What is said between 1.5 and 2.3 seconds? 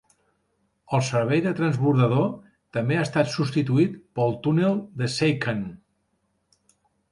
transbordador